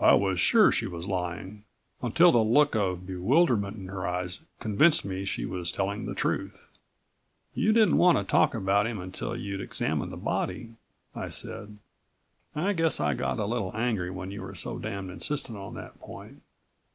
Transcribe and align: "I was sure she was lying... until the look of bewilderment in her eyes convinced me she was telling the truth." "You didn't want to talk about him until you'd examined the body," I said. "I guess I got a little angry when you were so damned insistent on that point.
"I 0.00 0.12
was 0.12 0.38
sure 0.38 0.70
she 0.70 0.86
was 0.86 1.06
lying... 1.06 1.64
until 2.02 2.30
the 2.30 2.42
look 2.44 2.76
of 2.76 3.06
bewilderment 3.06 3.74
in 3.78 3.86
her 3.88 4.06
eyes 4.06 4.40
convinced 4.60 5.02
me 5.02 5.24
she 5.24 5.46
was 5.46 5.72
telling 5.72 6.04
the 6.04 6.14
truth." 6.14 6.68
"You 7.54 7.72
didn't 7.72 7.96
want 7.96 8.18
to 8.18 8.24
talk 8.24 8.54
about 8.54 8.86
him 8.86 9.00
until 9.00 9.34
you'd 9.34 9.62
examined 9.62 10.12
the 10.12 10.18
body," 10.18 10.74
I 11.14 11.30
said. 11.30 11.78
"I 12.54 12.74
guess 12.74 13.00
I 13.00 13.14
got 13.14 13.38
a 13.38 13.46
little 13.46 13.74
angry 13.74 14.10
when 14.10 14.30
you 14.30 14.42
were 14.42 14.54
so 14.54 14.78
damned 14.78 15.10
insistent 15.10 15.56
on 15.56 15.72
that 15.76 15.98
point. 16.00 16.42